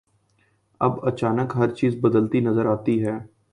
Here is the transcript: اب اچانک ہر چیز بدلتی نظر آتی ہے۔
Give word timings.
اب 0.81 1.05
اچانک 1.07 1.49
ہر 1.55 1.69
چیز 1.69 1.93
بدلتی 2.01 2.39
نظر 2.39 2.65
آتی 2.65 2.95
ہے۔ 3.05 3.17